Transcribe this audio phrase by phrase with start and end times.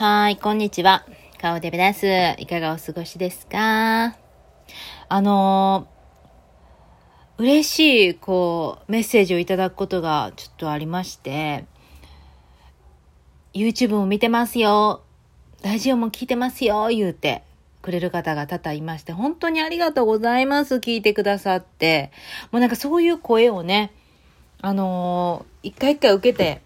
[0.00, 1.04] はい、こんにちは。
[1.42, 2.06] 顔デブです。
[2.40, 4.16] いかがお過ごしですか？
[5.10, 7.78] あのー、嬉し
[8.12, 11.66] い、こう、メッセージをいただくことがちょっとありまして、
[13.52, 15.02] YouTube も見てますよ。
[15.62, 17.42] ラジオも聞いてますよ、言うて
[17.82, 20.76] くれる方が多々いまして、本当にありがとうございます。
[20.76, 22.10] 聞いてくださって。
[22.52, 23.92] もうなんかそういう声をね、
[24.62, 26.62] あのー、一回一回受けて、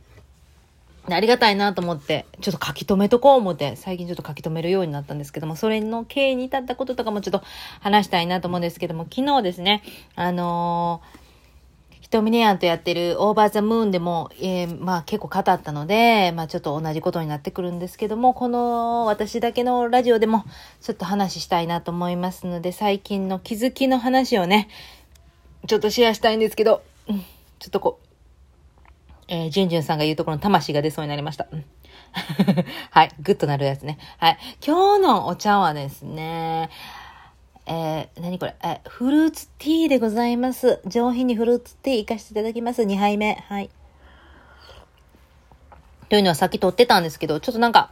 [1.11, 7.43] ありがたいなと思って、ちょっと書き留めとこう思って、最近ちょっと書き留めるようになったんですけども、それの経緯に至ったこととかもちょっと
[7.81, 9.83] 話したいなと思うんですけども、昨日ですね、
[10.17, 11.25] あのー、
[12.01, 20.45] ひとみねやんとやってるオーバーザムーンでも、えー、まあ結構語ったので、まあちょっと同じことになってくるんですけども、この私だけのラジオでも
[20.81, 24.69] ちょっと話したいなと思いますので、最近の気づきの話をね、
[25.67, 27.21] ちょっとシェアしたいんですけど、うん、
[27.59, 28.07] ちょっとこう、
[29.29, 31.47] えー、じゅんじゅんさんが言うところの魂が出そうになりました。
[32.91, 33.11] はい。
[33.21, 33.99] グッとなるやつね。
[34.19, 34.39] はい。
[34.65, 36.71] 今日のお茶はですね、
[37.67, 38.55] えー、何これ？
[38.63, 40.81] えフルーツティーでございます。
[40.87, 42.83] 上品にフルーツティー行かせていただきます。
[42.83, 43.43] 2杯目。
[43.49, 43.71] はい。
[46.09, 47.91] というのはさっき撮ってたんですけど、ちょっとなんか、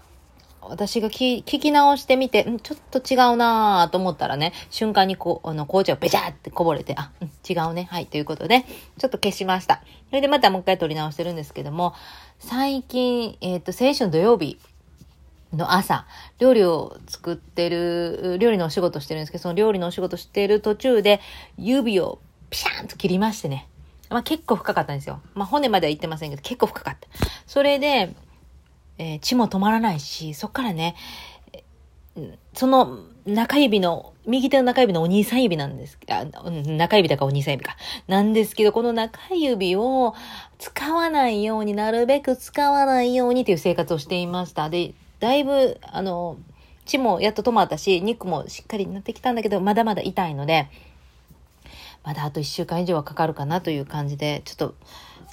[0.68, 7.10] 私が聞き直してみて、んちょっと違うなぁと思ったらね、瞬間にこう、あの、紅茶をべちゃってこぼれて、あ、
[7.48, 7.88] 違うね。
[7.90, 8.64] はい、ということで、
[8.98, 9.82] ちょっと消しました。
[10.08, 11.94] それでまたもう一回撮り直してるんですけども、
[12.38, 14.58] 最近、えっ、ー、と、先週の土曜日
[15.52, 16.06] の朝、
[16.38, 21.20] 料理を作ってる、料理のお仕事してるんですけど、その料理のお仕事してる途中で、
[21.58, 22.18] 指を
[22.50, 23.68] ピシャーンと切りましてね。
[24.10, 25.20] まあ結構深かったんですよ。
[25.34, 27.08] まあ骨までは言ってませんけど、結構深かった。
[27.46, 28.14] それで、
[28.98, 30.94] えー、血も止まらないし、そっからね、
[32.54, 35.98] その中指の、右手の中指のお兄さん指なんです。
[36.10, 37.76] あ、中指だかお兄さん指か。
[38.06, 40.14] なんですけど、この中指を
[40.58, 44.68] 使わないようになるべく使わないようにという生活をしていました。
[44.68, 46.36] で、だいぶ、あの、
[46.84, 50.68] 血もやっと止まったし、肉もしっかりになってきたんだけど、まだまだ痛いので、
[52.04, 54.74] まだあと1週間以上はかかるかなという感じで、ちょっと、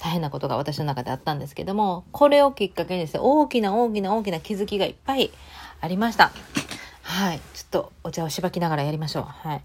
[0.00, 5.30] 大変なことが私の中であったんですけども、これをきっかけにですね、大きな大きな大きな気づきがいっぱい
[5.80, 6.32] ありました。
[7.02, 7.40] はい。
[7.54, 9.24] ちょっとお茶をしばきながらやりましょう。
[9.24, 9.62] はい。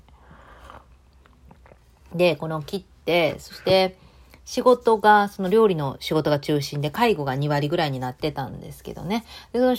[2.13, 3.97] で、この切って、そして、
[4.43, 9.25] 仕事が、その料理の仕事が中心で、介護が2割ぐらいになってたんですけどね。
[9.53, 9.75] で、その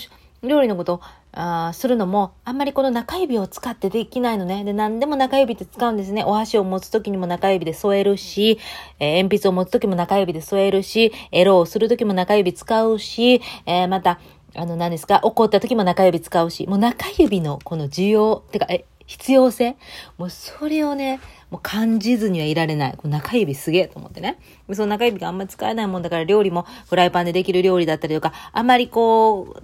[0.49, 1.00] 料理のこと
[1.39, 4.65] あするのも、あんまりこの中指を使ってできないのね。
[4.65, 6.25] で、何でも中指って使うんですね。
[6.25, 8.59] お箸を持つときにも中指で添えるし、
[8.99, 14.19] えー、鉛筆を持つときも中指で添えるし、エロをするときも中指使うし、えー、また、
[14.55, 19.77] あの、何ですか、怒った時も中指使うし、もう中指のこの需要、てか、え、必要性？
[20.19, 21.21] もうそれをね、
[21.51, 22.95] もう感じずにはいられない。
[22.97, 24.39] こ中指すげえと思ってね。
[24.73, 29.63] その中指があんまり使えないもんだから料理もフライパンでできる料理だったりとか、あんまりこ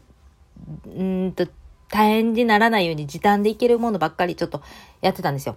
[0.87, 1.49] う、うんと、
[1.93, 4.63] 大変にならないように時短でいけるものばっかりちょっと
[5.03, 5.57] やってたんですよ。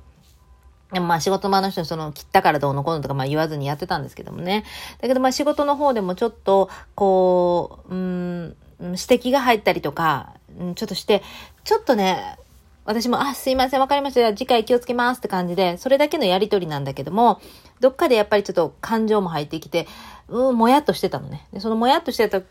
[0.91, 4.66] でもまあ仕事場の人にその切ったからどうのこうのとかまあ言わずにやってたんですけどもね。
[5.01, 10.34] だけどまあ仕事の方でもちょっとこう、うん、指摘が入ったりとか、
[10.75, 11.23] ちょっとして、
[11.63, 12.38] ちょっとね、
[12.85, 14.29] 私も、あ、すいません、わかりました。
[14.34, 17.41] 次回気をつけますって感じで、それだけのやりとりなんだけども、
[17.79, 19.88] どっかでやっぱりちょっと感情も入ってきて、
[20.28, 21.47] うん、もやっとしてたのね。
[21.52, 22.41] でそのもやっとしてた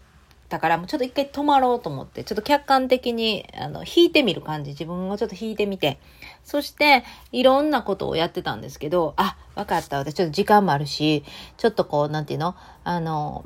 [0.49, 5.99] だからもうちょっと一回止まろうと思って、ちょっと客観的に、あの、引いてみる感じ、自分をちょっと引いてみて、
[6.44, 9.99] そして、いろんなことをやってたんですけど、あ、わかった。
[9.99, 11.25] 私ちょっと時間もあるし、
[11.56, 12.54] ちょっとこう、なんていうの？
[12.84, 13.44] あの、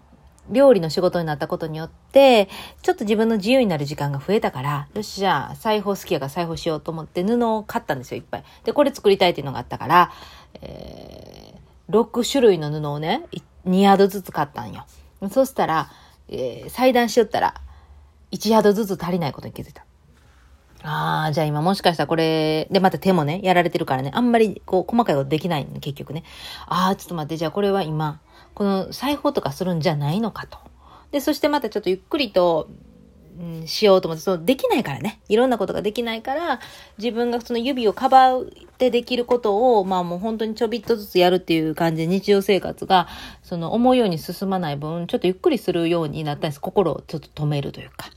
[0.51, 2.49] 料理の仕事になったことによって、
[2.83, 8.45] ちょっと自分の自由になる時間が増えたから、よし、じゃあ、裁縫好きやから裁縫しようと思って布を買ったんですよ、いっぱい。
[8.65, 10.13] で、これ作りたいっていうのがあったから、
[10.63, 13.25] えー、6種類の布をね、
[13.67, 14.87] 2ヤードずつ買ったんよ。
[15.31, 15.91] そしたら、
[16.29, 17.55] えー、裁断しよったら、
[18.33, 19.85] 1ヤードずつ足りないことに気づいた。
[20.83, 26.25] ああ、じゃあ今もしかしたらこれ、でまた手もね、やられてるからね、あんまりこう細かいことできないの、結局ね。
[26.67, 28.21] ああ、ちょっと待って、じゃあこれは今、
[28.55, 30.59] この裁縫とかするんじゃないのかと。
[31.11, 32.69] で、そしてまたちょっとゆっくりと、
[33.41, 35.21] うん、しようと思って、そう、できないからね。
[35.29, 36.61] いろんなことができないから、
[36.99, 38.45] 自分がその指をかばっ
[38.79, 43.07] てできることを、まあもう本当にちょびっとずつやるっていう感じで日常生活が、
[43.45, 46.61] その思うように進まない分、ちょっとゆっくりするようになったんです。
[46.61, 48.11] 心をちょっと止めるというか。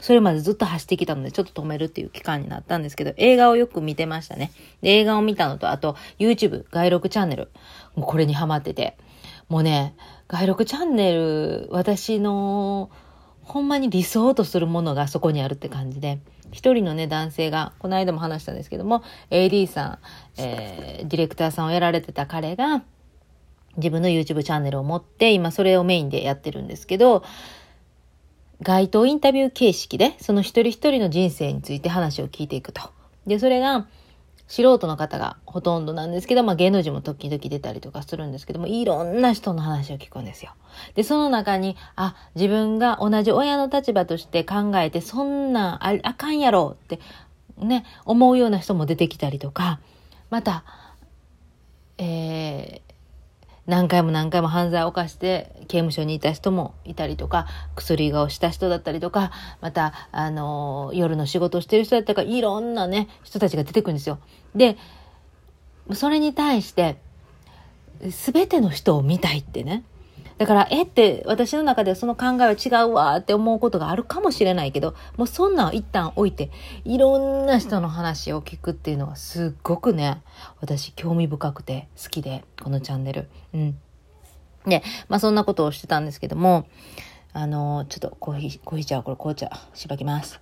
[0.00, 4.52] それまでずっと走ってきたので、ちょっと止めるっていう期間になったんですけど、映画をよく見てましたね。
[4.80, 7.48] で映画を見たのと、あと、YouTube、外録チャンネル。
[7.96, 8.96] もうこれにハマってて。
[9.48, 9.96] もうね、
[10.28, 12.90] 外録チャンネル、私の、
[13.48, 16.18] ほんまに理想とするものがそこにあるって感じで、
[16.52, 19.98] 一人のね、男性が、この間も話したんですけども、AD さん、
[20.40, 22.82] えー、ディレクターさんをやられてた彼が、
[23.76, 27.24] 自分の YouTube チャンネルを持って、今それをメインでやってるんですけど、
[28.60, 32.82] 街頭インタビュー形式で、その一人一人の人生について話を聞いていくと。
[33.26, 33.86] で、それが、
[34.48, 40.52] 素人の方がほとんどなんですけど、まあ芸能人も時々出たりとかするんですけども、いろんな人の話を聞くんですよ。
[40.94, 46.98] で、その中に、あ、自分が同じ親の立場として考えて、そんなんああかんやろって、
[47.58, 49.80] ね、思うような人も出てきたりとか、
[50.30, 50.64] また、
[51.98, 52.87] えー、
[53.68, 59.30] 何回も何回も犯罪を犯して刑務所にいた人もいたりとか、薬がをした人だったりとか、
[59.60, 64.20] また、あの、夜の仕事をしてる人だったりとか、いろんなね、人たちが出てくるんですよ。
[64.54, 64.78] で、
[65.92, 66.96] それに対して、
[68.00, 69.84] 全ての人を見たいってね、
[70.38, 76.50] だから、えって私の中ではその考えは違うわって思うことがあるかもしれないけど、もうそんなん一旦置いて、
[76.84, 80.22] いろんな人の話を聞くっていうのがすっごくね、
[80.60, 83.28] 私興味深くて好きで、このチャンネル。
[83.52, 83.78] うん。
[84.64, 86.68] で、まあそんなことをしてたんですけども、
[87.32, 90.40] あのちょっとコーヒー、コーヒー茶、これ紅茶、しばきます。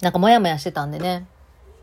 [0.00, 1.26] なんかモヤモヤしてたんでね、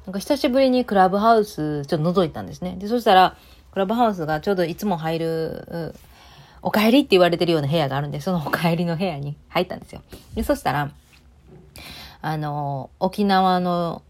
[0.06, 2.78] なんか久しぶりにクラブハウスちょっと覗いたんですね。
[2.80, 3.38] で、そしたら、
[3.75, 5.94] クラブハウスがちょうどいつも入る、
[6.62, 10.01] お帰りって言われてるような部屋があるんで、そのお帰りの部屋に入ったんですよ。
[10.33, 10.92] で、そしたら、
[12.22, 14.01] あの、沖縄の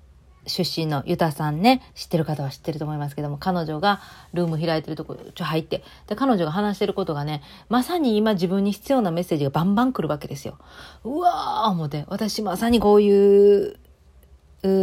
[0.46, 4.02] 出身のユタさんね、知ってる方は知ってると思いますけども、彼女が
[4.34, 10.60] ルーム開いてるとこ、ちょ、入って、で、彼女が話してることがね、まさに今自分に必要なメッセージがバンバン来るわけですよ。
[11.04, 13.80] うわー思って、私まさにこういう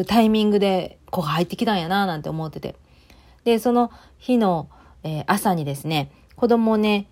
[0.09, 2.75] タイミングでこう入ってきたんやなーなんて思ってて。
[3.45, 4.69] で、その日の、
[5.03, 7.07] えー、朝にですね、子供をね、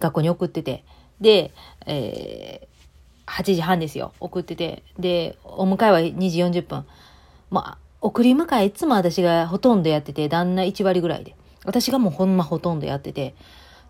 [0.00, 0.84] 学校に送ってて、
[1.20, 1.52] で、
[1.86, 4.12] えー、8時半ですよ。
[4.20, 4.82] 送ってて。
[4.98, 6.84] で、お迎えは2時40分。
[7.50, 11.34] まあ、送り迎えいつも私がほとんどやってて、旦那1割ぐらいで。
[11.64, 13.34] 私がもうほんまほとんどやってて。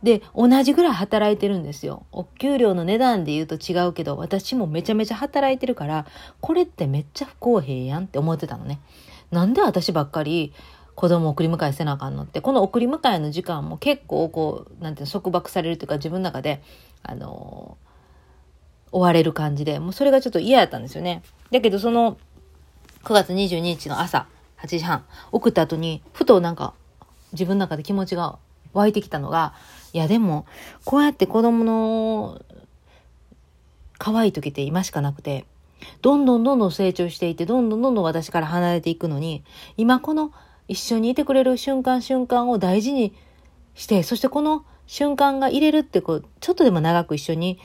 [0.03, 2.05] で、同じぐらい働いてるんですよ。
[2.13, 6.07] お給料の値段で言うと違うけど、私もめちゃめちゃ働いてるから、
[6.41, 8.81] これってめっちゃ不公平やんって思ってたのね。
[9.31, 10.53] なんで私ばっかり
[10.95, 16.63] 子供送り迎えせなあかんのって、この送り迎えの時間も結構こう、なんていうの、束縛されるというか自分の中で、
[17.03, 21.23] あのー、追われる感じで、もうそれがちょっと嫌やったんですよね。
[21.51, 22.17] だけどその、
[23.03, 24.27] 9月22日の朝、
[24.63, 26.75] 8時半、送った後に、ふとなんか、
[27.33, 28.39] 自分の中で気持ちが
[28.73, 29.53] 湧いてきたのが、
[29.93, 30.47] いやでも、
[30.85, 32.41] こうやって子供の
[33.99, 35.45] 可愛い時って今しかなくて、
[36.03, 39.45] どんどんどんどん成長していて、どんどんどんどん私から離れていくのに、
[39.77, 40.33] 今この
[40.69, 43.15] 一緒にいてくれる瞬間瞬間を大事に
[43.75, 47.59] して、そしてこの瞬間が入れるってこう、ちょっとでも長く一緒に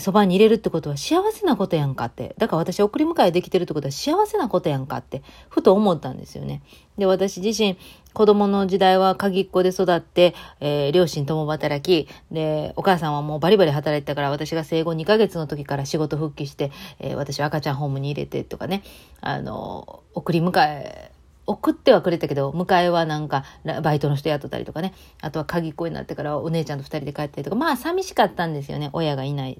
[0.00, 2.34] そばに入れるってことは幸せなことやんかって。
[2.38, 6.62] だから私送り迎えできてるってことは幸せなことやんかって、ふと思ったんですよね。
[6.98, 7.76] で、私自身、
[8.12, 18.82] 子供の時代は鍵っ子で育って、えー、両親共働き、で、お母さんはもうバリバリ働いてたから、私が生後2ヶ月の時から仕事復帰して、えー、私は赤ちゃんホームに入れてとかね、
[19.20, 21.12] あの、送り迎え、
[21.46, 23.44] 送ってはくれたけど、迎えはなんか、
[23.82, 24.94] バイトの人雇ったりとかね。
[25.20, 28.90] あとは鍵っ子になってからお姉ちゃんと二人で帰ったりとか、まあ寂しかったんですよね。
[28.92, 29.56] 親がいないっ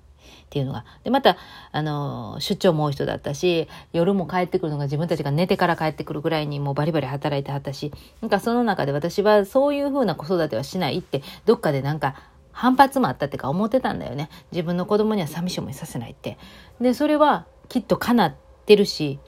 [0.50, 0.84] ていうのが。
[1.02, 1.36] で、また、
[1.72, 12.14] あの、出張も多い人だったし、夜も帰ってくるのが自分たちが寝てから帰ってくるぐらいにもうバリバリ働いてはったし、なんかその中で私はそういう風な子育てはしないって、どっかでなんか、
[12.52, 14.30] 反発もあったってか思ってたんだよね。
[14.52, 16.38] 自分の子供には寂しい思いさせないって。
[16.80, 19.18] で、それはきっと叶ってるし、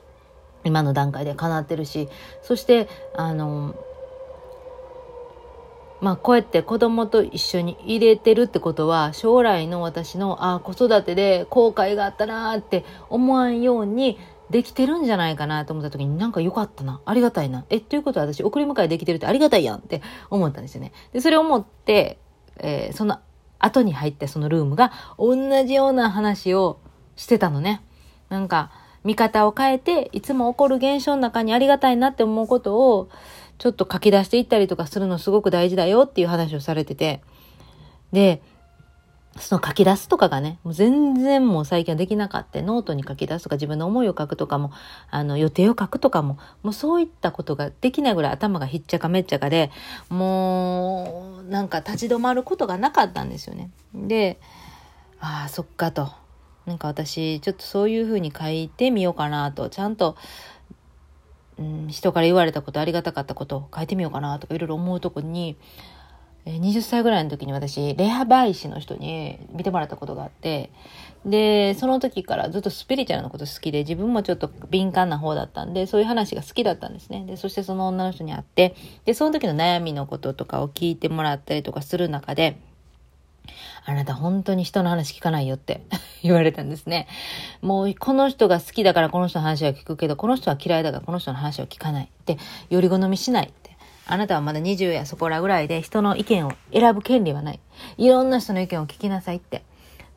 [0.66, 2.08] 今の段階で叶ってるし、
[2.42, 3.74] そして、あの、
[6.00, 14.18] まあこうやって子供と一緒に入れてるってことは将来の私のあ子育てで後悔があったなって思わんように
[14.50, 17.00] できてるんじゃないかなと思った時になんか良かったな。
[17.04, 17.64] ありがたいな。
[17.70, 20.92] え、ということは私送り迎えできてるってありがたいやんって思ったんですよね。
[21.12, 22.18] で、それを思って、
[22.58, 23.18] えー、その
[23.58, 26.78] 後に入ったそのルームが同じような話を
[27.16, 27.82] してたのね。
[28.28, 28.70] なんか、
[29.06, 33.08] 見方を変えて、いつも起こる現象の中にありがたいなって思うことを、
[33.58, 37.22] ちょっと書き出していったりとかするのすごく大事だよっていう話をされてて。
[38.12, 38.42] で、
[39.38, 42.60] その書き出すとかがね、もう全然もう最近はできなかった。
[42.62, 44.72] ノートに書き出すとか自分の思いを書くとかも、
[45.08, 49.70] あの予定を書くとかも、もうそういったことができないぐらい頭がひっちゃかめっちゃかで、
[50.08, 53.70] もうなんか立ち止まることがなかったんですよね。
[53.94, 54.40] で、
[55.20, 56.25] ああ、そっかと。
[56.66, 60.16] なんか私、ちょっとそういうふうに書いてみようかなと、ちゃんと、
[61.58, 65.56] うん、人から言われたこと、ありがたかったことを書いてみようかなとかいろいろ思うとこに、
[66.46, 70.70] 20歳ぐらいの時に私、レハバイ師の人に見てもらったことがあって、
[71.24, 77.24] で、その時からずっとスピリチュアルなこと好きで、自分もちょっと敏感な方だったんで、そういう話が好きだったんですね。
[77.26, 82.60] で、そしてその女の人に会って、で、その時の悩みのこととかを聞いてもらったりとかする中で、
[83.84, 85.82] あなた本当に人の話聞かないよって
[86.22, 87.06] 言われたんですね。
[87.62, 92.10] もうこの人が好きだからこの人の話は聞くけど、この人は嫌いだからこの人の話は聞かない。
[92.24, 92.38] で、
[92.70, 93.76] より好みしないって。
[94.08, 97.60] あなたはまだ20やそこらぐらいで人の意見を選ぶ権利はない。
[97.98, 99.64] いろんな人の意見を聞きなさいって。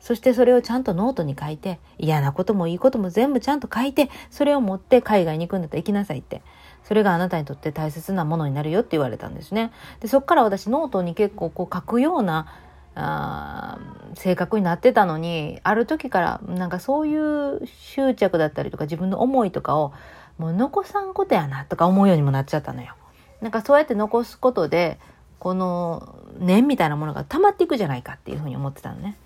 [0.00, 6.42] そしてそれをちゃんとノートに書いて、嫌なこともいいことも全部ちゃんと書いて、それを持って海外に行くんだったら行きなさいって。
[6.84, 9.70] それがあなたにとって大切なものになるよって言われたんですね。
[10.00, 12.46] で、そっから私ノートに結構こう書くような、
[12.94, 13.78] あ
[14.14, 19.92] 性格になってたのに、ある時からなんかそういう執着だったりとか自分の思いとかを
[20.38, 22.94] もう残さんことやなとか思うようにもなっちゃったのよ。
[23.40, 24.98] なんかそうやって残すことで、
[25.38, 29.16] この念みたいなものが溜まっていくじゃないかっていうふうに思ってたのね。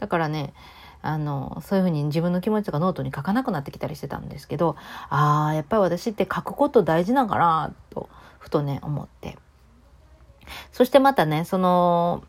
[0.00, 0.52] だからね、
[1.02, 4.76] あの、そういうふうに自分の気持ちとかノートに書かなくなってきたりしてたんですけど、
[5.10, 9.36] ああ、やっぱり私って書くこと大事なんかなと、ふとね、思って。
[10.72, 12.24] そしてまたね、その、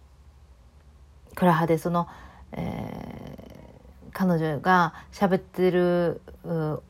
[1.35, 2.07] クラハでその、
[2.51, 6.21] えー、彼女が喋ってる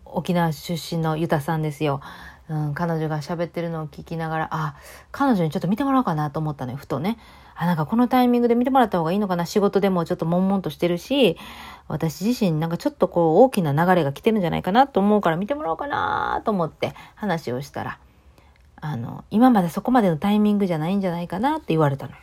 [0.06, 2.02] 沖縄出身のユタさんですよ。
[2.50, 4.76] うん、彼女が喋ってるのを聞きながら、あ、
[5.12, 7.18] 彼女にちょっと見てもらおうかなと思ったのよ、ふとね。
[7.56, 11.38] あ、なんかこのタイミングで見てもらった方がいいのかな仕事でもちょっと悶々としてるし、
[11.88, 17.98] 私自身なんかちょっとこう大きな流れが来てるんじゃないかなと思うから見てもらおうかなと思って話をしたら、
[18.76, 22.18] あの、今までそこまでのタイミングじゃないんじゃないかなって言われたのよ。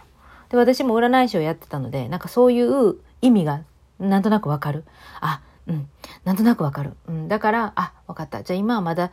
[0.50, 3.62] で、私も占い師をやってたので、なんかそういう意味が
[3.98, 4.84] なんとなくわかる。
[5.20, 5.88] あ、うん、
[6.24, 6.94] なんとなくわかる。
[7.08, 8.42] うん、だから、あ、わかった。
[8.42, 9.12] じゃあ今はまだ、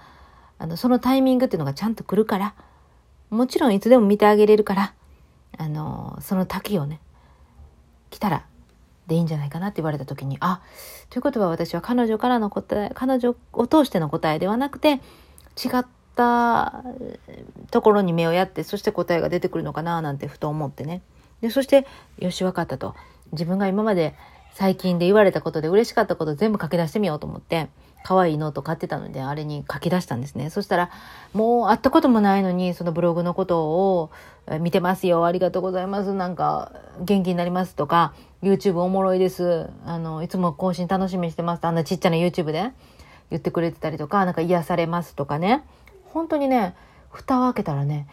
[0.60, 2.56] あの、そのタイミングっていうのがちゃんと来るから、
[3.30, 4.94] もちろんいつでも見てあげれるから、
[5.58, 7.00] あの、その滝をね、
[8.10, 8.46] 来たら
[9.08, 10.62] でいいんじゃないかなって言われた時に、あ、
[11.10, 16.84] ということは私は彼女からの答え、彼女を通しての答えではなくて、違った
[17.72, 21.02] ところに目をやって、そして答えが出てくるのかななんてふと思ってね。
[21.42, 21.86] で、そして、
[22.20, 22.96] よし、わかったと。
[23.32, 24.16] 自分が今まで
[24.54, 27.70] 最近で言われたことで嬉しかったこと全部書き出してみようと思って、
[28.04, 30.50] 可愛いノート買ってたので、あれに書き出したんですね。
[30.50, 30.90] そしたら、
[31.34, 34.12] もう会ったこともないのに、そのブログのことを
[34.60, 35.26] 見てますよ。
[35.26, 36.14] ありがとうございます。
[36.14, 39.70] なんか、元気になりますとか、YouTube おもろいです。
[39.86, 41.66] あの、いつも更新楽しみにしてます。
[41.66, 42.72] あんなちっちゃな YouTube で
[43.30, 45.64] 言ってくれてたりとか、なんか癒されますとかね。
[46.14, 46.76] 本当にね、
[47.12, 48.08] 蓋を開けたらね、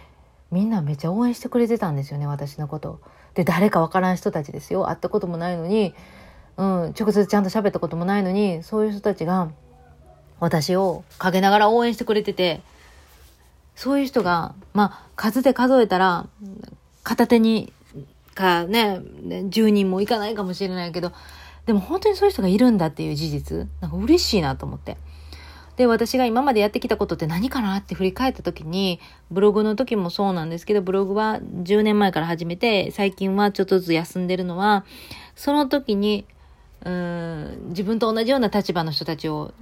[0.51, 3.01] みんなめっちゃ応援してくれてたんですよね、私のこと。
[3.35, 4.89] で、誰かわからん人たちですよ。
[4.89, 5.95] 会ったこともないのに、
[6.57, 6.67] うん、
[6.99, 9.51] 直接ちゃんと喋ったこともないのに、そういう人たちが、
[10.41, 12.61] 私を陰ながら応援してくれてて、
[13.75, 16.27] そういう人が、まあ、数で数えたら、
[17.03, 17.73] 片手に、
[18.35, 21.13] かね、10人もいかないかもしれないけど、
[21.67, 24.97] でも本当にそういう人がいるんだっていう事実、なんか嬉しいなと思って。
[25.77, 29.01] で、私が今までやってきたことって何かなって振り返った時に、
[29.31, 34.85] ブログの時もそうなんですけど、ブログは10年前から始めて、最近はちょっとずつ休んでるのは、
[35.35, 36.27] その時に、
[36.85, 39.53] うん、自分と同じような立場の人たちを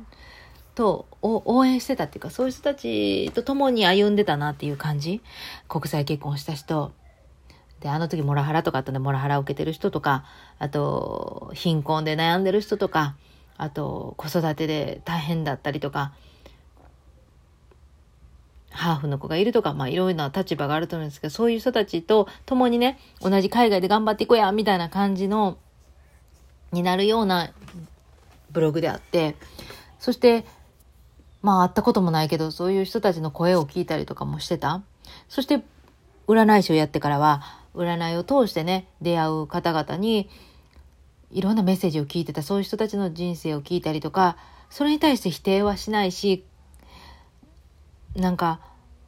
[0.75, 5.23] と応援してたっていうか、そういう人たちと共に歩んでたなっていう感じ。
[5.69, 6.92] 国際結婚した人。
[7.81, 10.25] で、あの時モラハラとかあったんで、モラハラを受けてる人とか、
[10.59, 13.16] あと、貧困で悩んでる人とか、
[13.62, 16.12] あと、子育てで大変だったりとか、
[18.71, 25.59] ハーフの子がいるとか、まあいろいろな立場があると思うんですけど、そういう人たちと共にね、同じ海外で頑張っていこうや、みたいな感じの、
[26.73, 27.52] になるような
[28.50, 29.37] ブログであって、
[30.00, 30.45] そして、
[31.40, 34.83] まあ会ったこともないけど、そういう人たちの声を聞いたりとかもしてた。
[35.28, 35.62] そして、
[36.26, 37.42] 占い師をやってからは、
[37.76, 40.28] 占いを通してね、出会う方々に、
[41.33, 44.37] いろんなメッセージを聞いてた、そういう人たちの人生を聞いたりとか、
[44.71, 46.45] それに対して否定はしないし、
[48.15, 48.61] なんか、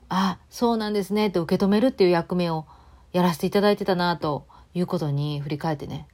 [0.09, 2.66] あ、そうなんですねって受け止めるっていう役目を
[3.12, 6.09] やらせていただいてたなということに振り返ってね、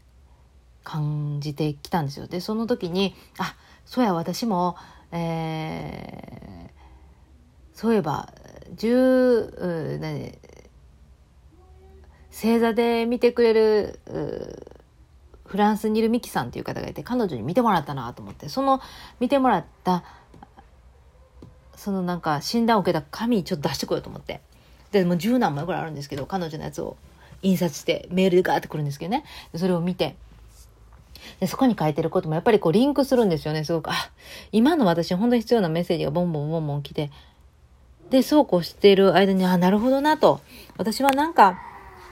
[0.85, 2.27] 感じてきたんですよ。
[2.27, 4.77] で、その時に、あ、そうや、私も、
[5.13, 8.33] えー、そういえば、
[8.77, 10.39] 十、何、
[12.31, 14.01] 星座で見てくれる、
[15.51, 18.81] フランスにいるミキさんっていう方がいて、彼女に見てもらったなと思って、その
[19.19, 20.05] 見てもらった、
[21.75, 24.43] そのなんか診断を受けた紙ちょっと出してこようと思って。
[24.93, 26.97] で、もう十何枚ぐらいあるんですけど、彼女のやつを
[27.43, 29.25] 印刷してメールでガーってくるんですけどね。
[29.57, 30.15] それを見て、
[31.41, 33.91] で、そこに書いてることもやっぱりこうリンクするんですよね、すごく。
[33.91, 34.13] あ、
[34.53, 37.11] 今の私本当に必要なメッセージがボンボンボンボン来て。
[38.11, 40.41] で、そうこうしている間に、あ、なるほどなと。
[40.77, 41.61] 私はなんか、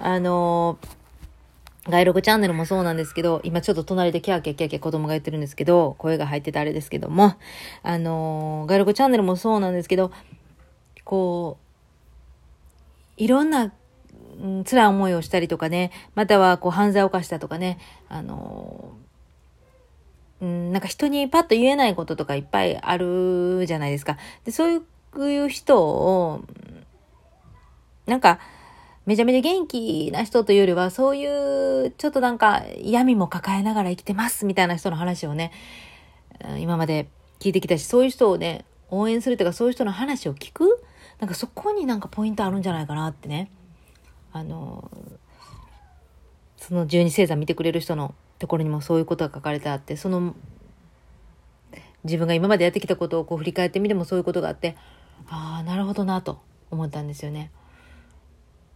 [0.00, 0.97] あのー、
[1.88, 7.36] 外録チャンネルもそうなんですけど、今ちょっと隣でキャーキャーキャーキャー子供が言ってるんですけど、声が入っててあれですけども、
[7.82, 10.12] あのー、外録チャンネルもそうなんですけど、
[11.04, 11.58] こ
[13.18, 13.72] う、いろんな
[14.40, 17.78] うん、辛い思いをしたりとかね、またはこう犯罪を犯したとかね、
[18.08, 18.92] あの
[20.40, 24.16] うん、なんか人にパッと言えないこととかいっぱいあるじゃないですか。
[24.44, 24.82] で、そう
[25.30, 26.44] いう人を、
[28.06, 28.38] なんか、
[29.08, 35.50] めちゃめちゃ元気な人というよりは、そういう、ちょっとなんか闇も抱えながら生きてますみたいな人の話をね、
[36.58, 37.08] 今まで
[37.40, 40.84] 聞いてきたし、そういう人をね、応援するというか、そういう人の話を聞く？
[41.20, 43.50] なんかそこになんかポイントあるんじゃないかなってね。
[44.30, 44.90] あの、
[46.58, 50.34] その十二星座見てくれる人のところにもそういうことが書かれてあって、その、
[52.04, 54.76] 自分が今までやってきたことをこう振り返ってみてもそういうことがあって、
[55.30, 57.50] ああ、なるほどなと思ったんですよね。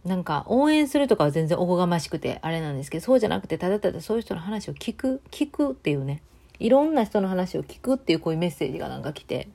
[0.05, 6.21] なんか応援するとかは全然おこがましくてあれなんですけど、そうじゃなくてただただそういう人の話を聞く、聞くっていうね、
[6.59, 9.47] いろんな人の話を聞くっていうこういうメッセージがなんか来て、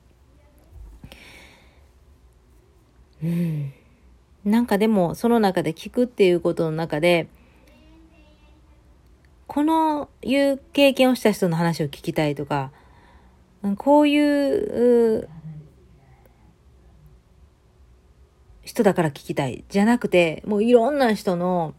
[3.23, 3.73] うん。
[4.45, 7.27] なんかでも、その中で聞くっていうことの中で、
[9.47, 12.71] このいう経験をした人の話を聞きたいとか、
[13.77, 15.27] こういう
[18.69, 21.73] 人だから聞きたいじゃなくて、もういろんな人の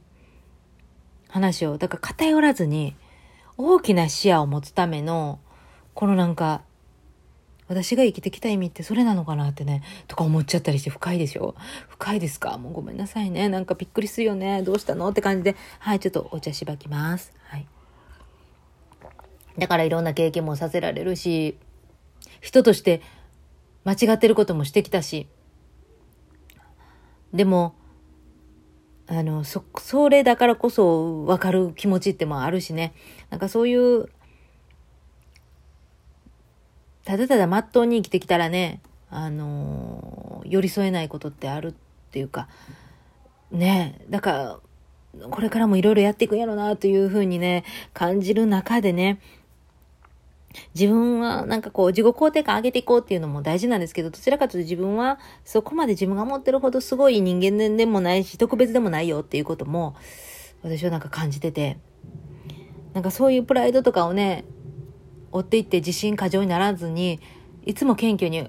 [1.29, 2.97] 話を、だから偏らずに
[3.57, 5.39] 大きな視野を持つための、
[5.95, 6.63] このなんか
[7.69, 11.55] 私が生きてきた意味ってそれなのかなってね、とか思っちゃったりして深いでしょ？
[11.91, 12.59] 深いですか？
[12.59, 13.49] もうごめんなさいね。
[13.49, 14.63] なんかびっくりするよね。
[14.65, 15.09] どうしたの？
[15.11, 17.33] って感じで、はい、ちょっとお茶しばきます。
[17.45, 17.69] はい。
[19.57, 21.57] だからいろんな経験もさせられるし、
[22.41, 23.01] 人として
[23.85, 25.29] 間違ってることもしてきたし、
[27.33, 27.75] でも、
[29.07, 32.93] あの、そ、それだからこそ分かる気持ちってもあるしね。
[33.31, 34.09] なんかそういう
[37.05, 41.75] ただただまっとうに生きてきたらね、あの、寄り添えないことってあるっ
[42.13, 42.47] ていうか、
[43.51, 44.61] ね、だか
[45.19, 49.19] ら、これからもいろいろやっていくんやろなというふうにね、感じる中でね、
[50.75, 59.95] 自分はなんかこう自己肯定感上げていこうっていうのも大事なんですけど、どちらかというと自分はそこまで自分が思ってるほどすごい人間でもないし、特別でもないよっていうことも、
[60.63, 61.79] 私はなんか感じてて、
[62.93, 64.45] なんかそういうプライドとかをね、
[65.33, 67.21] 追っていって自信過剰にならずに、
[67.65, 68.49] いつも謙虚に、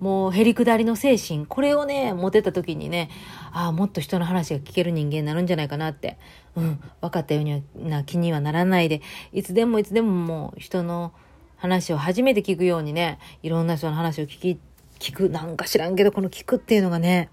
[0.00, 3.08] もうへりくだりの精神、これをね、持てた時にね、
[3.52, 6.18] ああ、もっと人の話が聞ける人間になるんじゃないかなって、
[6.54, 9.00] うん、分かったようにな気にはならないで、
[9.32, 11.12] いつでもいつでももう人の
[11.56, 14.58] 話を初めて聞くようにね、いろんな人の話を聞き、
[14.98, 17.30] 聞く、なんか知らんけど、この聞くっていうのがね、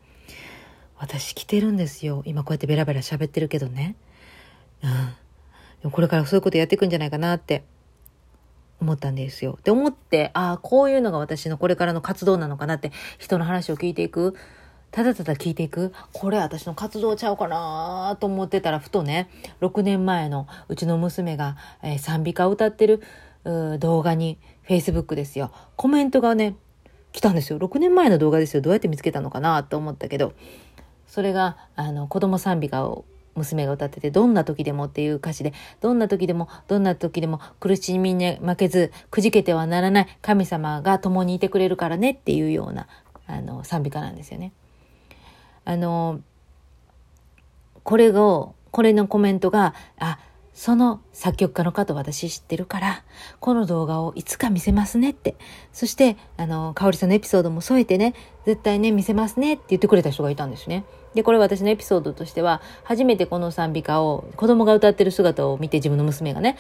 [0.98, 2.24] 私来てるんですよ。
[2.26, 3.96] 今こうやってベラベラ喋ってるけどね。
[4.84, 4.92] うん。
[4.92, 4.96] で
[5.84, 7.64] もこれからそういうことやっていくんじゃないかなって
[8.80, 9.60] 思ったんですよ。
[9.64, 14.36] で、思って、ああ、こういうのが私のこれからの活動なのかなって、人の話を聞いていく。
[14.92, 15.92] ただただ聞いていく。
[16.14, 19.28] これ私の活動ちゃうかなと思ってたら、ふとね、
[19.60, 23.02] 6年前のうちの娘が、え、賛美歌を歌ってる
[23.44, 25.52] 動画に、Facebook ですよ。
[25.76, 26.56] コメントがね、
[27.12, 27.60] 来たんですよ。
[27.60, 28.62] 6年前の動画ですよ。
[28.62, 30.34] どうやって見つけたのかなと思ったけど、
[31.08, 42.88] それが、あの、子供賛美歌を娘が歌ってて、どんな時でもっていう歌詞で、どんな時でも、どんな時でも苦しみに負けず、くじけてはならない神様が共にいてくれるからねっていうような、
[43.28, 44.54] あの、賛美歌なんですよね。
[45.66, 46.22] あの、
[47.84, 50.18] これを、これのコメントが、あ、
[50.54, 53.04] その作曲家の方私知ってるから、
[53.40, 55.36] この動画をいつか見せますねって。
[55.72, 58.14] そして、あの、かおりさんのエピソードも添えてね、
[58.46, 60.86] 絶対ね、見せますねって言ってくれた人がいたんですね。
[61.16, 66.58] で、これ私のエピソードとしては、初めてこの賛美歌を、子供が歌ってる姿を見て自分の娘がね、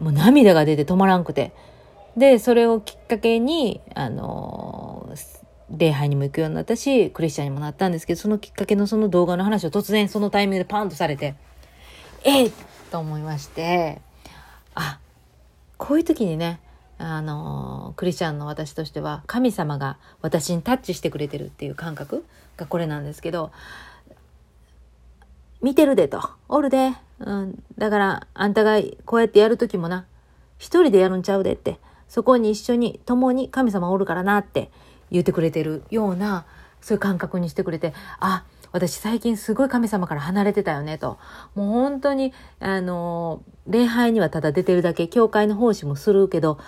[0.00, 1.52] もう涙が出て止まらんくて。
[2.16, 5.08] で、それをきっかけに、あの
[5.70, 11.34] 礼拝にも行くようになったし、クリスチャンにもなったんですけど、そのきっかけのその動画の話を突然そのタイミングでパンとされて、
[12.24, 12.52] えっ
[12.92, 14.02] と思いまして、
[14.74, 15.00] あ、
[15.78, 16.60] こういう時にね、
[16.98, 22.24] あの、クリスチャンの私としては、神様が私にタッチしてくれてるっていう感覚
[22.58, 23.50] がこれなんですけど、
[25.62, 26.20] 見てるでと。
[26.48, 26.92] おるで。
[27.20, 27.62] うん。
[27.78, 30.04] だから、あんたがこうやってやる時もな、
[30.58, 31.78] 一人でやるんちゃうでって。
[32.08, 34.70] そこに一緒に、共に神様おるからなって
[35.10, 36.44] 言ってくれてるような、
[36.82, 41.18] そういう感覚にしてくれて、あ、私最近すごい神様から離れてたよねと。
[41.54, 46.58] もう本当に、あの、礼拝にはただ出てるだけ、教会の奉仕もするけど、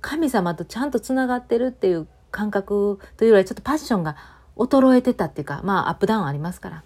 [0.00, 4.16] 神様とちゃんと繋がってるっていう感覚というよりはちょっとパッションが
[4.56, 6.82] 衰えてたっていうか、まあアップダウンありますから。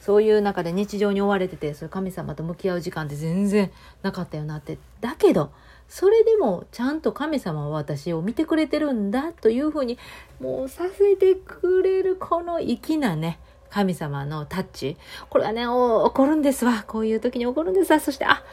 [0.00, 3.70] そういう中で日常に追われてて、それ神様と向き合う時間って全然
[4.02, 4.78] なかったよなって。
[5.00, 5.52] だけど、
[5.88, 9.98] それでもちゃんと神様は私を見てくれてるんだというふうに、
[10.40, 13.38] もうさせてくれるこの粋なね、
[13.72, 14.96] 神様のタッチ。
[15.30, 16.84] これはね、起こるんですわ。
[16.86, 18.00] こういう時に起こるんですわ。
[18.00, 18.44] そして、あ、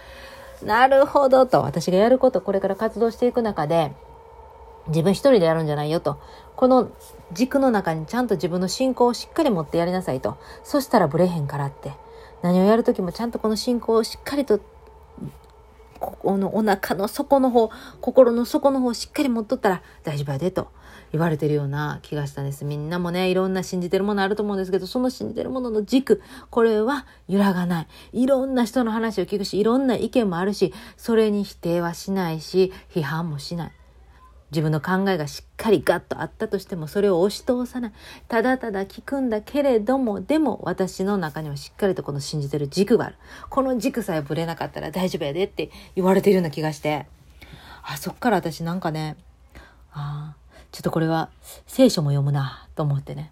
[0.64, 1.62] なるほどと。
[1.62, 3.92] 私がやること、これから活動していく中で、
[4.88, 6.20] 自分一人でやるんじゃないよと。
[6.56, 6.90] この
[7.34, 10.38] 軸の中にちゃんと自分の信仰をしっかり持ってやりなさいと。
[10.64, 11.94] そしたらブレへんからって。
[12.42, 14.60] 何をやるときもちゃんとこの信仰をしっかりと
[16.00, 20.70] ここのお腹の底の方、心の底の方をしっかり持っとったら大丈夫やでと
[21.12, 22.66] 言われてるような気がしたんです。
[22.66, 27.88] みんなもね、いろんな信じてるものあると思うんですけど、その信じてるものの軸、これは揺らがない。
[28.14, 33.72] いろんな人の話を聞くし、いろんな意見もあるし、それに否定はしないし、批判もしない。
[34.52, 37.92] 自分の考えがしっかりガッとあったとしてもそれを押し通さない
[38.28, 43.16] ただただ聞くんだけれどもでも私の中にはしっかりとこの信じてる軸がある
[43.50, 47.06] この軸さえぶれなかったら大丈夫やでって言われているような気がして
[47.84, 49.18] あそっから私なんかね
[49.92, 50.36] あ
[50.72, 51.30] ちょっとこれは
[51.68, 53.32] 聖書も読むなと思ってね。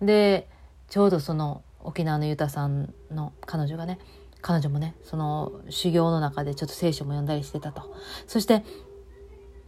[0.00, 0.48] で
[0.88, 3.98] ちょうどその沖縄のユタさんの彼女がね
[4.40, 7.94] 彼女もねその修行の中でちょっと聖書も読んだりしてたと。
[8.26, 8.64] そして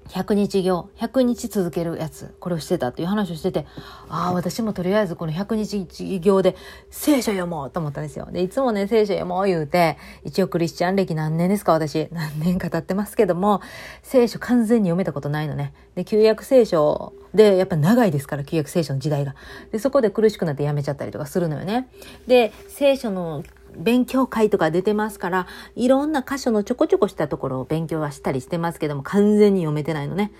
[0.09, 3.67] 100日行、100日続けるやつ、これをしてたっていう話をしてて、
[4.09, 6.57] ああ、私もとりあえずこの100日行で
[6.91, 8.29] 聖書読もうと思ったんですよ。
[8.31, 12.09] で、いつもね、聖書読もう言うて、一応クリスチャン歴何年ですか私。
[12.13, 13.61] 何年か経ってますけども、
[14.03, 15.73] 聖書完全に読めたことないのね。
[15.95, 19.35] で、旧約聖書で、やっぱ長いですから、旧約聖書の時代が。
[19.73, 21.89] で、そこで苦しくなってやめちゃったりとかするのよね。
[22.27, 23.43] で、聖書の
[23.77, 30.33] 勉強会とか出てますから、いろんな箇所のちょこちょこしたところを勉強はしたりしてますけども、完全に読めてないのね。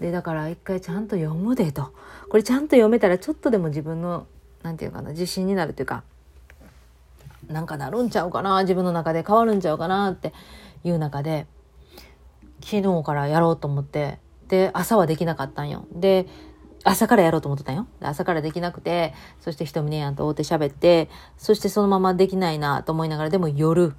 [0.00, 1.92] で、だから一回ちゃんと読むでと。
[2.28, 4.26] これちゃんと読めたらちょっとでも自分の、
[4.62, 6.02] なんていうかな、自信になるというか、
[7.48, 10.32] なんかなるんちゃうかな、自分の中で変わるんちゃうかなって
[10.84, 11.46] いう中で、
[12.62, 15.86] 昨日からやろうと思って、で、朝はできなかったんよ。
[15.92, 16.26] で、
[16.84, 17.86] 朝からやろうと思ってたんよ。
[18.00, 23.94] 朝からできなくて、そして瞳ねやんと会うて喋って、そしてそのままできないなと思いながら、でも夜、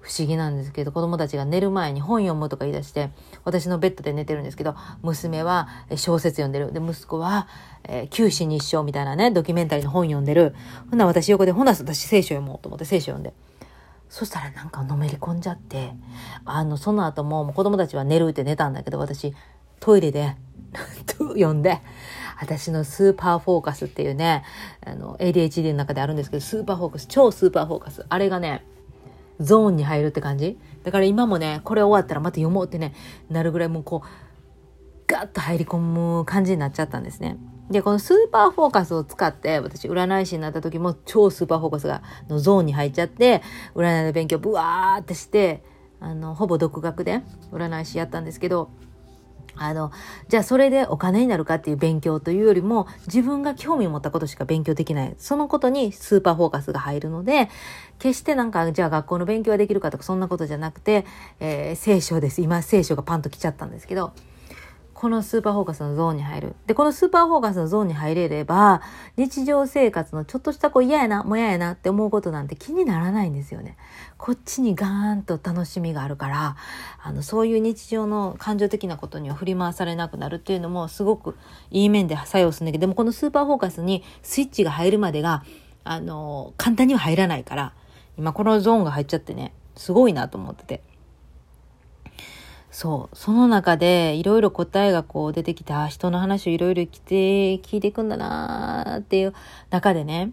[0.00, 3.10] 不思議なんですけど、子供たちが寝る前に本読むとか言い出して、
[3.44, 6.72] 私のベッドで寝てるんですけど、娘は小説読んでる。
[6.72, 7.48] で、息子は、
[7.84, 10.54] えー、九死に一生みたいなね、ドキュメンタリーの本読んでる。
[10.90, 13.34] ほな、私横で、ほな、私聖書読もうと思って聖書読んで。
[14.08, 15.92] そしたらなんかのめり込んじゃって、
[16.44, 19.34] あの、その後ももう子供たちは寝るって寝たんだけど、私、
[19.80, 20.36] トイレで
[21.06, 21.80] と読んで、
[22.40, 24.44] 私のスーパーフォーカスっていうね、
[24.84, 28.06] あの、ADHD の中であるんですけど、スーパーフォーカス、超スーパーフォーカス。
[28.08, 28.64] あれがね、
[29.40, 32.94] ゾーンに入るって感じだから今もね、これ終わったらまた読もうってね、
[33.30, 34.08] なるぐらいもうこう、
[35.06, 37.38] ガッと入り込む感じになっちゃったんですね。
[37.70, 43.42] で、このスーパーフォーカスを使って、私、占い師になった時も超スーパーフォーカスが、のゾーンに入っちゃって、
[43.74, 45.62] 占いの勉強ブワーってして、
[46.00, 47.22] あの、ほぼ独学で
[47.52, 48.70] 占い師やったんですけど、
[49.58, 49.90] あの、
[50.28, 55.14] じゃあそれでお金になるかっていう勉強というよりも、自分が興味を持ったことしか勉強できない。
[55.18, 57.48] そのことにスーパーフォーカスが入るので、
[57.98, 61.04] 決してなんか、じゃあ学校の勉強はできるかとかそんなことじゃなくて、
[61.40, 62.42] えー、聖書です。
[62.42, 64.12] 今聖書がパンと来ちゃったんですけど、
[64.98, 66.56] このスーパーフォーカスのゾーンに入る。
[66.66, 68.82] で、このスーパーフォーカスのゾーンに入れれば、
[69.16, 73.76] 日常生活のちょっとしたこう嫌やな、もややなって思うことなんて気にならないんですよね。
[74.16, 76.56] こっちにガーンと楽しみがあるから、
[77.00, 81.36] あの、そういう日常の感情的なことには振り回されなくなるっていうのもすごく
[81.70, 85.44] いい面で作用するんだけど、でもこのスーパーフォーカスにスイッチが入るまでが、
[85.84, 87.72] あの、簡単には入らないから、
[88.18, 90.82] 今このゾーンが入っちゃってね、すごいなと思ってて。
[92.78, 93.16] そう。
[93.16, 97.14] その中でいろいろ答えがこう出てきて、あ人の話をいろいろ聞いて、
[97.68, 99.34] 聞いていくんだなーっていう
[99.70, 100.30] 中でね、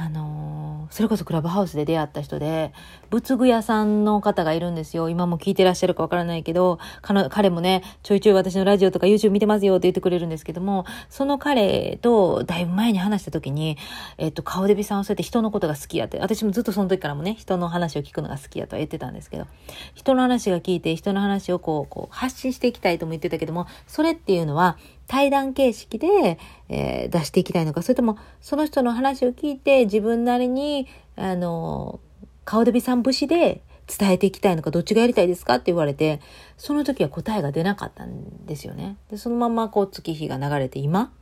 [0.00, 2.72] あのー、それこそクラブハウスで出会った人で、
[3.10, 5.10] 仏具屋さんの方がいるんですよ。
[5.10, 13.76] 今も聞いてらっしゃるかわからないけど、彼もね、ちょいちょい私のラジオとか YouTube 見てますよって言ってくれるんですけども、その彼とだいぶ前に話した時に、
[14.16, 19.46] えっと、顔デビさんはそうやって人のことが好きやって、私もずっとその時からもね、人の話を聞くのが好きやとは言ってたんですけど、
[19.94, 24.78] 人の話が聞いて、人の話をこう、こう、発信していきたいとも言ってたけども、それっていうのは、
[25.10, 31.98] 対談形式で、えー、出していきたいのか、それともその人の話を聞いて自分なりに、あの、
[32.44, 35.54] 顔デビさん節で伝えていきたいのか、どっちがやりたいですか？
[35.54, 36.20] って言われて、
[36.56, 38.98] その時は答えが出なかったんですよね。
[39.10, 41.12] で、そのままこう月日が流れて今、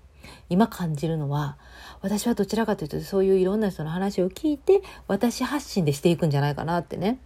[0.50, 1.56] 今感じるのは、
[2.02, 7.18] 私はどちらかというとそういういろんな人の話を聞いて、私発信でしていくんじゃないかなってね。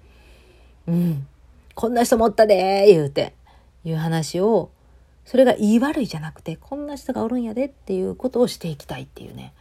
[0.86, 1.26] うん。
[1.74, 3.34] こんな人もったでー言うて、
[3.84, 4.70] いう話を
[5.24, 9.52] それが言い悪いじゃなくて、こんな人がおるんやでっていうことをしていきたいっていうね。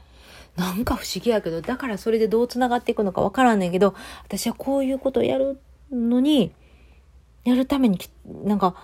[0.58, 5.60] なんか不思議やけど、だからそれでどう繋がっていくのかわからんねんけど、私はこういうことをやる
[5.92, 6.52] のに、
[7.44, 8.00] やるために
[8.44, 8.76] なんか、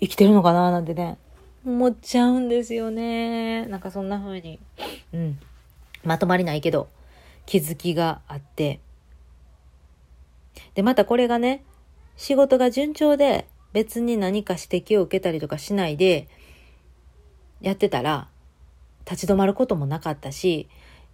[0.00, 1.18] 生きてるのかななんてね、
[1.64, 3.66] 思っちゃうんですよね。
[3.66, 4.60] なんかそんな風に、
[5.12, 5.38] うん。
[6.04, 6.88] まとまりないけど、
[7.46, 8.80] 気づきがあって、
[10.74, 11.64] で、またこれがね、
[12.16, 16.28] 仕事が順調で別に何か指摘を受けたりとかしないで
[17.60, 18.28] やってたら
[19.04, 20.66] 立ち止まることもなかったし、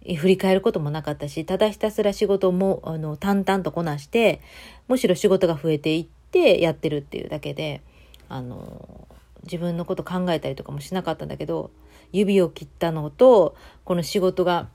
[0.05, 4.39] 振り返ることもなかったし、ただひたすら仕事もあの淡々とこなして、
[4.87, 7.81] むしろ仕事が増えていってやってるっていうだけで、
[8.29, 9.09] あの、
[9.43, 11.69] 自分のこと考えたりとかもしなかったんだけど、
[12.13, 14.69] 指を切ったのと、この仕事が、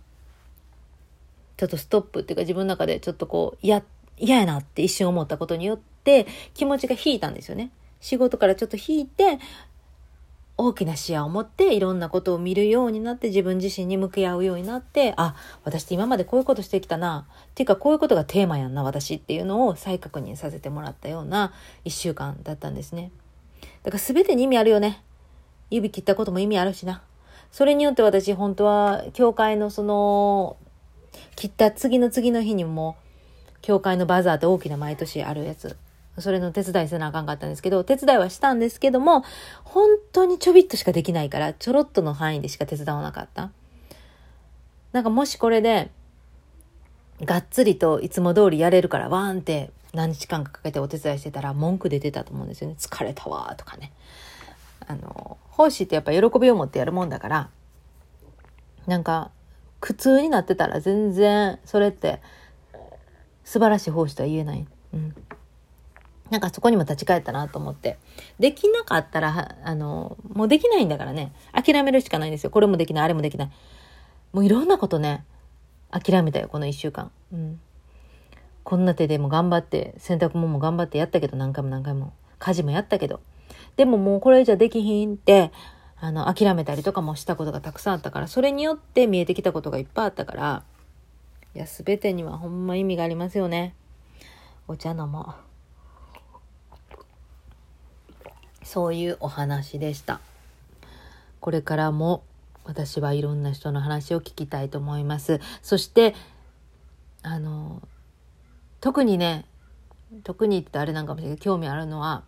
[1.57, 3.83] ちょっとストップっていうか自分の中でちょっとこう、嫌、
[4.19, 5.89] 嫌やなって一瞬思ったことによって
[6.55, 7.71] 気持ちが引いたんですよね。
[8.01, 9.39] 仕事からちょっと引いて、
[10.61, 17.29] 大きな視野を持っていろんなことを見るようになって自分自身に向き合うようになってあ私って今までこういうことしてきたな。
[17.51, 21.53] っていうかこういうことがテーマやんな私っていうのを再確認させてもらったような
[21.85, 23.13] 1週間だったんですね。
[23.85, 25.01] だから全てに意味あるよね。
[25.71, 27.03] 指切ったことも意味あるしな。
[27.53, 30.57] それによって私本当は教会のその
[31.37, 32.97] 切った次の次の日にも
[33.63, 35.77] 教会のバザーって大きな毎年あるやつ。
[36.21, 39.25] それの手伝いせなあかんかったんですけど、手伝いはしたんですけども、
[39.65, 43.51] 本当にちょびっとしかできないから、ちょろっとの範囲でしか手伝わなかった。
[44.93, 45.91] なんかもしこれで、
[47.25, 52.77] がっつりといつも通りやれるからワーンって何日間かかけてお手伝いしてたら文句出てたと思うんですよね。
[52.79, 53.93] 疲れたわとかね。
[54.87, 57.51] あの、奉仕ってやっぱ喜びを持ってやるもんだから、
[58.87, 59.31] なんか
[59.81, 62.21] 苦痛になってたら全然それって
[63.45, 64.67] 素晴らしい奉仕とは言えない。
[64.95, 65.15] うん。
[66.31, 67.99] なんかそこにも立ち返ったなと思って。
[68.39, 71.33] できなかったら、あの、もうできないんだからね。
[71.53, 72.51] 諦めるしかないんですよ。
[72.51, 73.51] これもできない、あれもできない。
[74.33, 75.25] もういろんなことね、
[75.91, 77.11] 諦めたよ、この一週間。
[77.33, 77.61] うん。
[78.65, 82.13] こんな手でも頑張って、洗濯物も頑張ってやったけど、何回も何回も。
[82.39, 83.21] 家事もやったけど。
[83.77, 85.51] でももうこれじゃできひんって、
[86.01, 90.63] あの、諦めたりとかもしたことがたくさんあったから、それによって見えてきたことがいっぱいあったから、
[91.55, 93.75] いや、すべてにはほんま意味がありますよね。
[94.69, 95.48] お茶飲もう。
[98.69, 100.21] そういうお話でした。
[101.41, 102.23] これからも
[102.65, 105.41] 私はいろんな人の話を聞きたいと思います。
[105.63, 106.15] そして、
[107.23, 107.81] あの、
[108.83, 109.47] 特にね、
[110.23, 112.25] 特にってあれなんかもしれないけど、興味あるのは、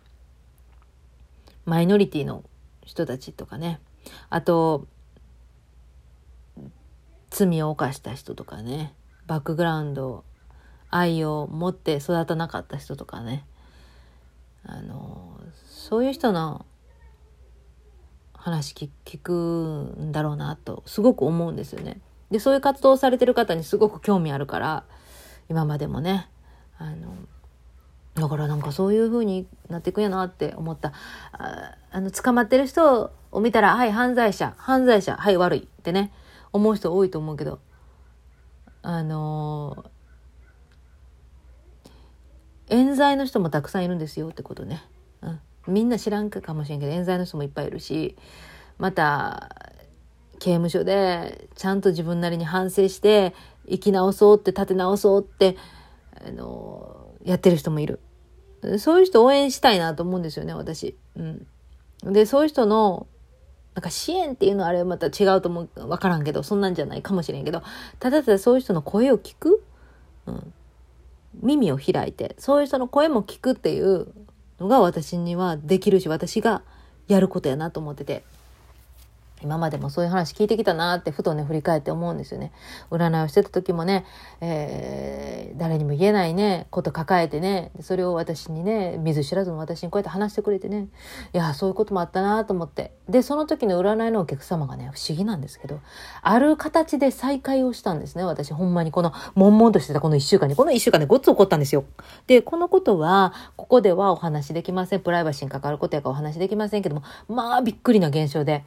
[1.65, 2.43] マイノリティの
[2.83, 3.79] 人たちとかね、
[4.31, 4.87] あと、
[7.29, 8.95] 罪を犯した人とかね、
[9.27, 10.23] バックグラウンド、
[10.89, 13.45] 愛を持って育たなかった人とかね、
[14.63, 15.39] あの、
[15.81, 16.63] そういう人の
[18.33, 19.33] 話聞く
[19.99, 21.99] んだろうなとすごく思うんですよね。
[22.29, 24.83] でそういう活動をされてる方にすごく興味あるから
[25.49, 26.29] 今までもね
[26.77, 27.15] あの
[28.13, 30.93] だからなんかそういう風になっていくんやなって思った
[31.31, 36.13] ああの捕まってる人を見たらはい犯罪者犯罪者はい悪いってね
[36.53, 37.59] 思う人多いと思うけど
[38.83, 39.85] あの
[42.69, 44.83] 冤罪の人もたくさんいるんですよってことね。
[45.23, 48.15] うんみんな知らんかもしれんけど冤罪の人もいっぱいいるし
[48.77, 49.55] また
[50.39, 53.35] 刑務所でちゃんと自分なりに反省して
[53.69, 55.55] 生き直そうって立て直そうって
[56.25, 57.99] あのやってる人もいる。
[58.77, 60.95] そういう人応援したいなと思うんですよね私。
[61.15, 61.21] う
[62.09, 63.07] ん、でそういう人の
[63.73, 67.63] なんか支援っていうのはあれはまた違うと思う分からんけどそんなんじゃないかもしれんけど
[67.99, 69.63] ただただそういう人の声を聞く、
[70.25, 70.53] うん、
[71.41, 74.07] 耳を開いてそういう人の声も聞くっていう
[74.61, 76.61] のが私にはできるし私が
[77.07, 78.23] やることやなと思ってて。
[79.43, 82.51] 今までもそういう話聞いてきたなってふとね振り返って思うんですよね。
[82.89, 84.05] 占いをしてた時もね、
[84.39, 90.87] えー、誰にも言えないねこと抱えてねそれを私にね見ず知らずの私にこうやって話してくれてね
[91.33, 95.79] いやそういうこともあったなと思ってでその時の占いのお客様がね不思議なんですけど
[96.21, 101.83] ある形で再会をしたんですね私ほんまにこの悶々としてたこの1週間にこの1週間でごっつ起こったんですよ。
[102.27, 108.63] でこのことはここではお話できませんプライバシーに関わることやからお話できませんけどもまあびっくりな現象で。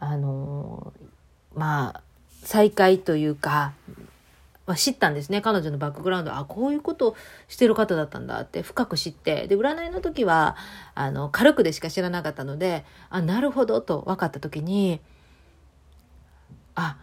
[0.00, 0.92] あの
[1.54, 2.02] まあ
[2.42, 3.72] 再会というか、
[4.66, 5.40] まあ、知ったんですね。
[5.40, 6.34] 彼女のバックグラウンド。
[6.34, 7.16] あこういうこと
[7.48, 9.48] してる方だったんだって深く知って。
[9.48, 10.56] で占いの時は
[10.94, 15.00] あの軽くでしか知らなかったのであなるほどと分かった時に
[16.74, 16.96] あ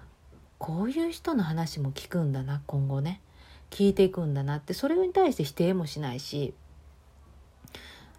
[0.58, 3.22] こういう人の話も聞くんだな今後ね。
[3.72, 4.74] 聞いていくんだなって。
[4.74, 6.54] それに対して否定もしないし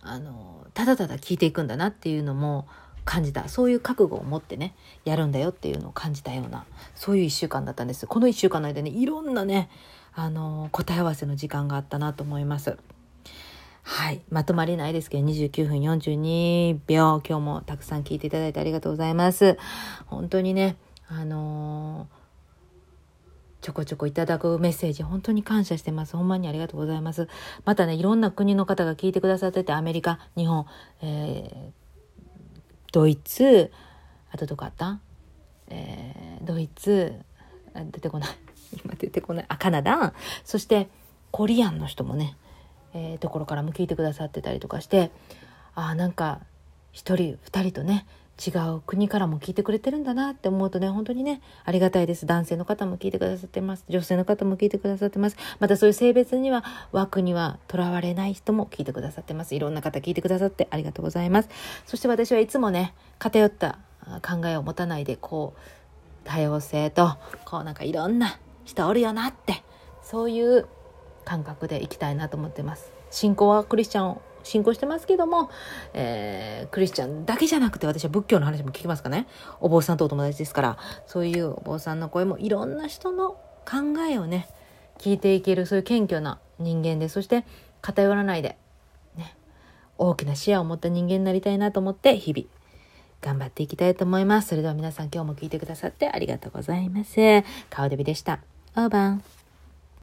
[0.02, 2.68] あのただただ聞いていくんだなっていうのも
[3.06, 3.48] 感じた。
[3.48, 4.74] そういう覚悟を持ってね
[5.06, 8.06] やるんだよっていうのを感じたようなそういう1週間だったんです。
[8.06, 9.70] この1週間の間にいろんなね
[10.12, 12.76] あの答え合わせの時間があったなと思います。
[13.82, 14.20] はい。
[14.28, 17.22] まとまりないですけど29分42秒。
[17.26, 19.56] 今日もたくさん聞いていただいてありがとうございます。
[20.06, 20.76] 本当にね
[21.08, 22.08] あの
[23.60, 26.16] ちょこちょこいただくメッセージ、本当に感謝してます。
[26.16, 27.28] ほんまにありがとうございます。
[27.64, 30.66] またね、いろんな国の方が聞いてくださってて、アメリカ、日本、
[31.02, 31.85] えー、
[32.96, 33.70] ドイツ、
[34.30, 35.00] あとどこあった？
[35.68, 37.20] えー、ドイツ、
[37.92, 38.30] 出てこない。
[38.82, 39.44] 今出てこない。
[39.48, 40.14] あ、カナダ？
[40.44, 40.88] そして、
[41.30, 42.38] コリアンの人もね、
[42.94, 45.10] えー、ところからも聞いてくださってたりとかして、
[45.74, 46.40] ああ、なんか、
[46.90, 48.06] 一人、二人とね、
[48.44, 52.26] 違う国からも聞いてくれてるんだなって思うとね、本当にね、ありがたいです。
[52.26, 53.84] 男性の方も聞いてくださってます。
[53.88, 55.36] 女性の方も聞いてくださってます。
[55.58, 59.54] またそういう性別には、枠にはとらわれない人も聞いてくださってます。
[59.54, 61.48] いろんな方聞いてくださってありがとうございます。
[61.86, 63.78] そして私はいつもね、偏った
[64.22, 65.60] 考えを持たないで、こう、
[66.24, 69.62] 多様性と、こうなんかいろんな人おるよなって、
[70.02, 70.66] そういう
[71.24, 72.92] 感覚でいきたいなと思ってます。
[73.10, 75.50] 信仰はクリスチャン信仰してますけども、
[75.92, 79.26] えー、クリスチャンだけじゃなくて私は仏教の話も聞きますかね。
[79.60, 83.32] お坊さんとお友達ですから、そういうお坊さんの声もいろんな人の
[83.64, 84.48] 考えをね、
[84.98, 87.44] 聞いていける、そういう謙虚な人間で、そして
[87.82, 88.56] 偏らないで、
[89.16, 89.36] ね、
[89.98, 92.46] 大きな視野を持った人間になりたいなと思って、日々、
[93.20, 94.48] 頑張っていきたいと思います。
[94.48, 97.16] それでは皆さん今日も聞いてくださってありがとうございます。
[97.70, 98.40] 顔デビでした。
[98.76, 99.35] オーバー。